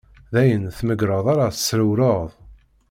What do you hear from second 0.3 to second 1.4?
D ayen tmegreḍ